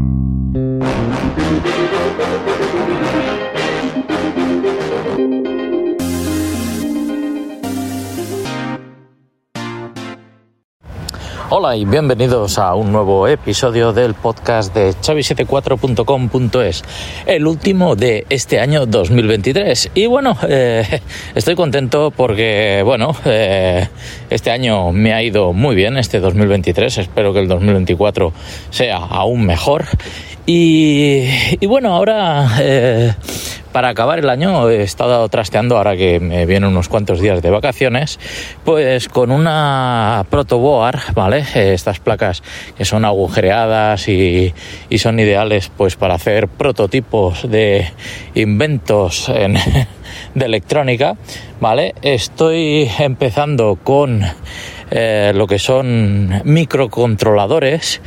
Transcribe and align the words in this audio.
thank 0.00 0.34
you 0.34 0.39
Hola 11.52 11.74
y 11.74 11.84
bienvenidos 11.84 12.58
a 12.58 12.76
un 12.76 12.92
nuevo 12.92 13.26
episodio 13.26 13.92
del 13.92 14.14
podcast 14.14 14.72
de 14.72 14.90
chavi74.com.es, 14.90 16.84
el 17.26 17.44
último 17.44 17.96
de 17.96 18.24
este 18.30 18.60
año 18.60 18.86
2023. 18.86 19.90
Y 19.96 20.06
bueno, 20.06 20.36
eh, 20.48 21.00
estoy 21.34 21.56
contento 21.56 22.12
porque, 22.12 22.82
bueno, 22.84 23.16
eh, 23.24 23.88
este 24.30 24.52
año 24.52 24.92
me 24.92 25.12
ha 25.12 25.24
ido 25.24 25.52
muy 25.52 25.74
bien, 25.74 25.96
este 25.96 26.20
2023. 26.20 26.98
Espero 26.98 27.32
que 27.32 27.40
el 27.40 27.48
2024 27.48 28.32
sea 28.70 28.98
aún 28.98 29.44
mejor. 29.44 29.86
Y, 30.46 31.66
bueno, 31.66 31.92
ahora... 31.92 32.48
Eh, 32.60 33.12
para 33.72 33.88
acabar 33.88 34.18
el 34.18 34.28
año 34.28 34.68
he 34.68 34.82
estado 34.82 35.28
trasteando, 35.28 35.76
ahora 35.76 35.96
que 35.96 36.20
me 36.20 36.46
vienen 36.46 36.70
unos 36.70 36.88
cuantos 36.88 37.20
días 37.20 37.40
de 37.42 37.50
vacaciones, 37.50 38.18
pues 38.64 39.08
con 39.08 39.30
una 39.30 40.26
protoboard, 40.30 41.14
¿vale? 41.14 41.44
Estas 41.54 42.00
placas 42.00 42.42
que 42.76 42.84
son 42.84 43.04
agujereadas 43.04 44.08
y, 44.08 44.52
y 44.88 44.98
son 44.98 45.20
ideales 45.20 45.70
pues 45.76 45.96
para 45.96 46.14
hacer 46.14 46.48
prototipos 46.48 47.48
de 47.50 47.90
inventos 48.34 49.28
en, 49.28 49.54
de 50.34 50.44
electrónica, 50.44 51.16
¿vale? 51.60 51.94
Estoy 52.02 52.90
empezando 52.98 53.78
con 53.82 54.22
eh, 54.90 55.32
lo 55.34 55.46
que 55.46 55.58
son 55.58 56.42
microcontroladores 56.44 58.00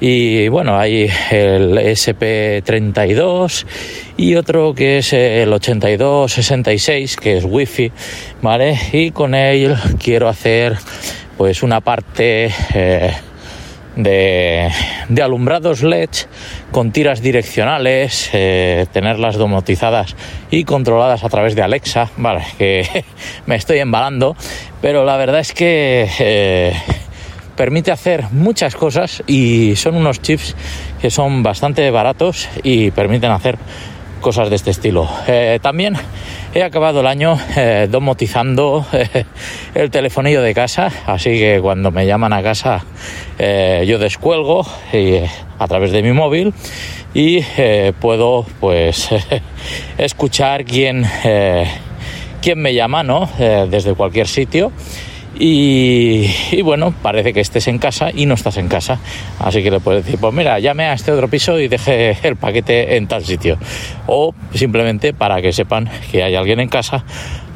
y 0.00 0.48
bueno, 0.48 0.78
hay 0.78 1.08
el 1.30 1.78
SP32 1.78 3.64
y 4.16 4.34
otro 4.34 4.74
que 4.74 4.98
es 4.98 5.12
el 5.12 5.52
8266 5.52 7.16
que 7.16 7.38
es 7.38 7.44
wifi, 7.44 7.92
¿vale? 8.42 8.78
Y 8.92 9.12
con 9.12 9.34
él 9.34 9.76
quiero 9.98 10.28
hacer 10.28 10.76
pues 11.36 11.62
una 11.62 11.80
parte 11.80 12.50
eh, 12.74 13.12
de, 13.96 14.70
de, 15.08 15.22
alumbrados 15.22 15.82
LED 15.82 16.10
con 16.70 16.90
tiras 16.92 17.22
direccionales, 17.22 18.30
eh, 18.32 18.86
tenerlas 18.92 19.36
domotizadas 19.36 20.16
y 20.50 20.64
controladas 20.64 21.24
a 21.24 21.28
través 21.28 21.54
de 21.54 21.62
Alexa, 21.62 22.10
vale, 22.16 22.44
que 22.58 23.04
me 23.46 23.56
estoy 23.56 23.78
embalando, 23.78 24.36
pero 24.82 25.04
la 25.04 25.16
verdad 25.16 25.40
es 25.40 25.52
que 25.52 26.08
eh, 26.18 26.72
permite 27.56 27.90
hacer 27.90 28.24
muchas 28.32 28.74
cosas 28.76 29.22
y 29.26 29.76
son 29.76 29.96
unos 29.96 30.20
chips 30.20 30.56
que 31.00 31.10
son 31.10 31.42
bastante 31.42 31.90
baratos 31.90 32.48
y 32.62 32.90
permiten 32.90 33.30
hacer 33.30 33.58
cosas 34.20 34.48
de 34.48 34.56
este 34.56 34.70
estilo. 34.70 35.06
Eh, 35.26 35.58
también 35.60 35.96
he 36.54 36.62
acabado 36.62 37.00
el 37.00 37.06
año 37.06 37.36
eh, 37.56 37.88
domotizando 37.90 38.86
eh, 38.92 39.26
el 39.74 39.90
telefonillo 39.90 40.40
de 40.40 40.54
casa, 40.54 40.90
así 41.04 41.30
que 41.30 41.58
cuando 41.60 41.90
me 41.90 42.06
llaman 42.06 42.32
a 42.32 42.42
casa 42.42 42.84
eh, 43.38 43.84
yo 43.86 43.98
descuelgo 43.98 44.64
a 45.58 45.68
través 45.68 45.92
de 45.92 46.02
mi 46.02 46.12
móvil 46.12 46.54
y 47.12 47.42
puedo 48.00 48.46
pues 48.60 49.10
escuchar 49.98 50.64
quién, 50.64 51.04
quién 52.40 52.58
me 52.58 52.74
llama, 52.74 53.02
¿no? 53.02 53.28
desde 53.38 53.94
cualquier 53.94 54.26
sitio. 54.26 54.72
Y, 55.38 56.62
bueno, 56.62 56.94
parece 57.02 57.32
que 57.32 57.40
estés 57.40 57.66
en 57.68 57.78
casa 57.78 58.10
y 58.14 58.26
no 58.26 58.34
estás 58.34 58.56
en 58.56 58.68
casa. 58.68 59.00
Así 59.40 59.62
que 59.62 59.70
le 59.70 59.80
puedes 59.80 60.04
decir, 60.04 60.20
pues 60.20 60.32
mira, 60.32 60.58
llame 60.58 60.84
a 60.84 60.92
este 60.92 61.12
otro 61.12 61.28
piso 61.28 61.58
y 61.58 61.68
deje 61.68 62.16
el 62.26 62.36
paquete 62.36 62.96
en 62.96 63.06
tal 63.06 63.24
sitio. 63.24 63.58
O 64.06 64.34
simplemente 64.54 65.12
para 65.12 65.42
que 65.42 65.52
sepan 65.52 65.90
que 66.10 66.22
hay 66.22 66.34
alguien 66.34 66.60
en 66.60 66.68
casa, 66.68 67.04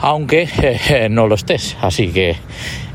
aunque 0.01 0.49
eh, 0.63 1.09
no 1.11 1.27
lo 1.27 1.35
estés. 1.35 1.77
Así 1.81 2.09
que 2.09 2.37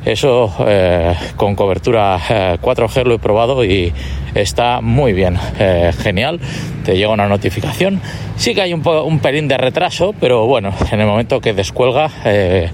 eso 0.05 0.53
eh, 0.67 1.15
con 1.37 1.55
cobertura 1.55 2.19
eh, 2.29 2.57
4G 2.61 3.05
lo 3.05 3.15
he 3.15 3.19
probado 3.19 3.63
y 3.63 3.93
está 4.35 4.81
muy 4.81 5.13
bien, 5.13 5.37
eh, 5.59 5.91
genial. 5.97 6.39
Te 6.83 6.97
llega 6.97 7.09
una 7.09 7.27
notificación. 7.29 8.01
Sí 8.35 8.53
que 8.53 8.61
hay 8.61 8.73
un, 8.73 8.85
un, 8.85 9.19
pelín 9.19 9.47
de 9.47 9.57
retraso, 9.57 10.13
pero 10.19 10.45
bueno, 10.45 10.73
en 10.91 10.99
el 10.99 11.07
momento 11.07 11.39
que 11.39 11.53
descuelga 11.53 12.09
eh, 12.25 12.69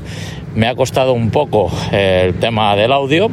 me 0.55 0.67
ha 0.67 0.75
costado 0.75 1.13
un 1.13 1.29
poco 1.29 1.71
eh, 1.91 2.23
el 2.25 2.39
tema 2.39 2.75
del 2.75 2.91
audio, 2.91 3.29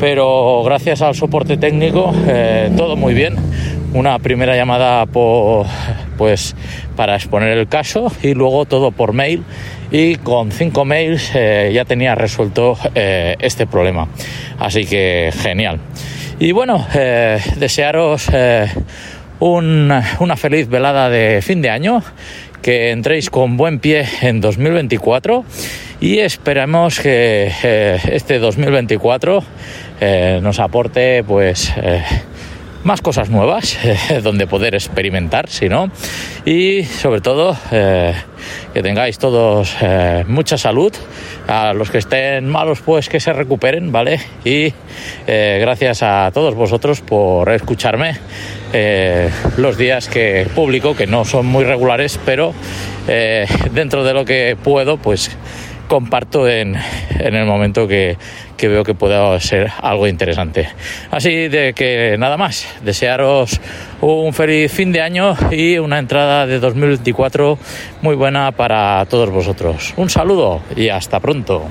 pero 0.00 0.62
gracias 0.64 1.02
al 1.02 1.14
soporte 1.14 1.56
técnico 1.56 2.12
eh, 2.26 2.70
todo 2.76 2.96
muy 2.96 3.14
bien. 3.14 3.36
Una 3.94 4.18
primera 4.18 4.56
llamada 4.56 5.04
pues 6.16 6.56
para 6.96 7.14
exponer 7.14 7.58
el 7.58 7.68
caso 7.68 8.10
y 8.22 8.32
luego 8.32 8.64
todo 8.64 8.90
por 8.90 9.12
mail 9.12 9.44
y 9.90 10.16
con 10.16 10.50
cinco 10.50 10.86
mails 10.86 11.30
eh, 11.34 11.70
ya 11.74 11.84
tenía 11.84 12.14
resuelto 12.14 12.78
este 12.94 13.66
problema. 13.66 14.08
Así 14.58 14.86
que 14.86 15.30
genial. 15.36 15.78
Y 16.38 16.52
bueno, 16.52 16.86
desearos 17.58 18.30
un, 19.40 19.92
una 20.20 20.36
feliz 20.36 20.68
velada 20.68 21.10
de 21.10 21.42
fin 21.42 21.60
de 21.60 21.68
año, 21.68 22.02
que 22.62 22.90
entréis 22.92 23.28
con 23.28 23.56
buen 23.56 23.80
pie 23.80 24.06
en 24.22 24.40
2024 24.40 25.44
y 26.00 26.20
esperemos 26.20 27.00
que 27.00 27.52
eh, 27.62 27.98
este 28.10 28.38
2024 28.38 29.44
eh, 30.00 30.40
nos 30.42 30.60
aporte 30.60 31.24
pues 31.24 31.72
eh, 31.76 32.02
más 32.84 33.00
cosas 33.00 33.30
nuevas 33.30 33.78
eh, 33.84 34.20
donde 34.22 34.46
poder 34.46 34.74
experimentar, 34.74 35.48
si 35.48 35.68
no, 35.68 35.90
y 36.44 36.84
sobre 36.84 37.20
todo 37.20 37.56
eh, 37.70 38.14
que 38.72 38.82
tengáis 38.82 39.18
todos 39.18 39.76
eh, 39.80 40.24
mucha 40.26 40.58
salud, 40.58 40.92
a 41.46 41.72
los 41.72 41.90
que 41.90 41.98
estén 41.98 42.48
malos 42.48 42.80
pues 42.80 43.08
que 43.08 43.20
se 43.20 43.32
recuperen, 43.32 43.92
¿vale? 43.92 44.20
Y 44.44 44.72
gracias 45.26 46.02
a 46.02 46.30
todos 46.32 46.54
vosotros 46.54 47.00
por 47.00 47.50
escucharme 47.50 48.16
los 49.56 49.76
días 49.76 50.08
que 50.08 50.46
publico, 50.54 50.94
que 50.94 51.06
no 51.06 51.24
son 51.24 51.46
muy 51.46 51.64
regulares, 51.64 52.18
pero 52.24 52.54
dentro 53.72 54.04
de 54.04 54.14
lo 54.14 54.24
que 54.24 54.56
puedo, 54.62 54.98
pues 54.98 55.36
comparto 55.88 56.48
en, 56.48 56.76
en 57.10 57.34
el 57.34 57.44
momento 57.44 57.86
que, 57.86 58.16
que, 58.62 58.68
veo 58.68 58.84
que 58.84 58.94
pueda 58.94 59.40
ser 59.40 59.72
algo 59.82 60.06
interesante. 60.06 60.68
Así 61.10 61.48
de 61.48 61.72
que 61.72 62.14
nada 62.16 62.36
más, 62.36 62.68
desearos 62.84 63.60
un 64.00 64.32
feliz 64.32 64.70
fin 64.70 64.92
de 64.92 65.00
año 65.00 65.34
y 65.50 65.78
una 65.78 65.98
entrada 65.98 66.46
de 66.46 66.60
2024 66.60 67.58
muy 68.02 68.14
buena 68.14 68.52
para 68.52 69.04
todos 69.06 69.30
vosotros. 69.30 69.94
Un 69.96 70.08
saludo 70.08 70.62
y 70.76 70.90
hasta 70.90 71.18
pronto. 71.18 71.64